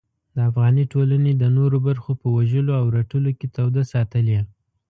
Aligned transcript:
د 0.35 0.37
افغاني 0.49 0.83
ټولنې 0.93 1.31
د 1.35 1.43
نورو 1.57 1.77
برخو 1.87 2.11
په 2.21 2.27
وژلو 2.35 2.71
او 2.81 2.85
رټلو 2.97 3.31
کې 3.39 3.47
توده 3.55 3.83
ساتلې. 3.93 4.39